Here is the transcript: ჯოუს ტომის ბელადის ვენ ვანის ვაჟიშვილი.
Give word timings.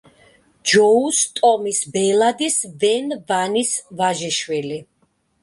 ჯოუს 0.69 1.19
ტომის 1.39 1.81
ბელადის 1.97 2.57
ვენ 2.85 3.15
ვანის 3.29 3.75
ვაჟიშვილი. 4.01 4.83